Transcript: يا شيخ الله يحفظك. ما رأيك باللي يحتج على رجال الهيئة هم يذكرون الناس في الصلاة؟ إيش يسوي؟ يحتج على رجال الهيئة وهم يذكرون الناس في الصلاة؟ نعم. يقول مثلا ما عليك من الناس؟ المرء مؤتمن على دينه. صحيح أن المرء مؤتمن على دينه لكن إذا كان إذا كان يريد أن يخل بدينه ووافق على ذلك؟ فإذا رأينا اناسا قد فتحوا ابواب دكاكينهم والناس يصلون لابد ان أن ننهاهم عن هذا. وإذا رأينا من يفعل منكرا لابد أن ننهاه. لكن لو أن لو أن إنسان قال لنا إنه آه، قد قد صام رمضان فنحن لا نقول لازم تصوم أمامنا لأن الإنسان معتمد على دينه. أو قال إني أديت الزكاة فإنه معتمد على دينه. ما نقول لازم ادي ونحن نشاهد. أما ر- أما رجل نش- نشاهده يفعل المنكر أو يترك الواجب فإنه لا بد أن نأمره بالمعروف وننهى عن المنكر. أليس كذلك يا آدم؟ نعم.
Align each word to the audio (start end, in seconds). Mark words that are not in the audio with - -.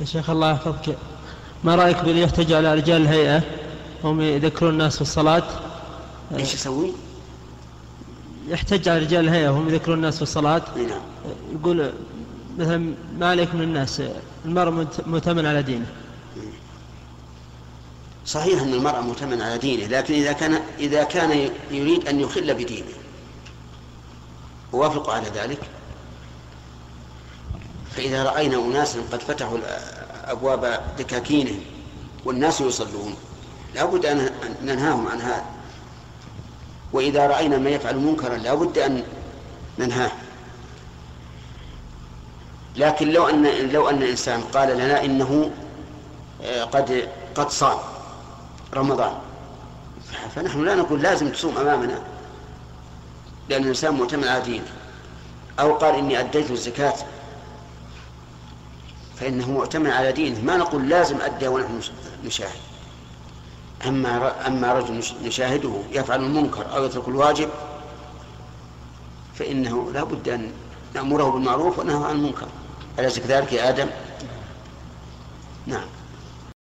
يا 0.00 0.04
شيخ 0.04 0.30
الله 0.30 0.50
يحفظك. 0.50 0.96
ما 1.64 1.74
رأيك 1.74 2.04
باللي 2.04 2.22
يحتج 2.22 2.52
على 2.52 2.74
رجال 2.74 3.02
الهيئة 3.02 3.42
هم 4.04 4.20
يذكرون 4.20 4.72
الناس 4.72 4.94
في 4.94 5.02
الصلاة؟ 5.02 5.42
إيش 6.34 6.54
يسوي؟ 6.54 6.92
يحتج 8.48 8.88
على 8.88 8.98
رجال 8.98 9.24
الهيئة 9.24 9.48
وهم 9.48 9.68
يذكرون 9.68 9.96
الناس 9.96 10.16
في 10.16 10.22
الصلاة؟ 10.22 10.62
نعم. 10.76 11.00
يقول 11.52 11.92
مثلا 12.58 12.94
ما 13.18 13.30
عليك 13.30 13.54
من 13.54 13.62
الناس؟ 13.62 14.02
المرء 14.44 14.86
مؤتمن 15.06 15.46
على 15.46 15.62
دينه. 15.62 15.86
صحيح 18.26 18.62
أن 18.62 18.74
المرء 18.74 19.00
مؤتمن 19.00 19.40
على 19.40 19.58
دينه 19.58 19.86
لكن 19.86 20.14
إذا 20.14 20.32
كان 20.32 20.60
إذا 20.78 21.04
كان 21.04 21.50
يريد 21.70 22.08
أن 22.08 22.20
يخل 22.20 22.54
بدينه 22.54 22.92
ووافق 24.72 25.10
على 25.10 25.26
ذلك؟ 25.34 25.58
فإذا 27.96 28.24
رأينا 28.24 28.56
اناسا 28.56 29.00
قد 29.12 29.22
فتحوا 29.22 29.58
ابواب 30.24 30.80
دكاكينهم 30.98 31.60
والناس 32.24 32.60
يصلون 32.60 33.16
لابد 33.74 34.06
ان 34.06 34.18
أن 34.18 34.54
ننهاهم 34.62 35.08
عن 35.08 35.20
هذا. 35.20 35.44
وإذا 36.92 37.26
رأينا 37.26 37.58
من 37.58 37.66
يفعل 37.66 37.96
منكرا 37.96 38.36
لابد 38.36 38.78
أن 38.78 39.02
ننهاه. 39.78 40.10
لكن 42.76 43.08
لو 43.08 43.28
أن 43.28 43.46
لو 43.46 43.88
أن 43.90 44.02
إنسان 44.02 44.40
قال 44.40 44.78
لنا 44.78 45.04
إنه 45.04 45.50
آه، 46.42 46.64
قد 46.64 47.08
قد 47.34 47.50
صام 47.50 47.78
رمضان 48.74 49.12
فنحن 50.34 50.64
لا 50.64 50.74
نقول 50.74 51.02
لازم 51.02 51.28
تصوم 51.28 51.58
أمامنا 51.58 52.02
لأن 53.48 53.62
الإنسان 53.62 53.94
معتمد 53.94 54.26
على 54.26 54.42
دينه. 54.42 54.66
أو 55.60 55.74
قال 55.74 55.94
إني 55.94 56.20
أديت 56.20 56.50
الزكاة 56.50 56.94
فإنه 59.20 59.50
معتمد 59.50 59.90
على 59.90 60.12
دينه. 60.12 60.40
ما 60.44 60.56
نقول 60.56 60.88
لازم 60.88 61.20
ادي 61.20 61.48
ونحن 61.48 61.80
نشاهد. 62.24 62.58
أما 63.86 64.18
ر- 64.18 64.46
أما 64.46 64.72
رجل 64.72 64.94
نش- 64.98 65.14
نشاهده 65.24 65.72
يفعل 65.92 66.24
المنكر 66.24 66.76
أو 66.76 66.84
يترك 66.84 67.08
الواجب 67.08 67.48
فإنه 69.34 69.90
لا 69.92 70.04
بد 70.04 70.28
أن 70.28 70.50
نأمره 70.94 71.30
بالمعروف 71.30 71.78
وننهى 71.78 72.04
عن 72.08 72.16
المنكر. 72.16 72.46
أليس 72.98 73.18
كذلك 73.18 73.52
يا 73.52 73.68
آدم؟ 73.68 73.88
نعم. 75.66 75.86